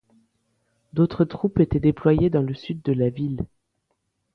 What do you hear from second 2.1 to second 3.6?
dans le sud de la ville.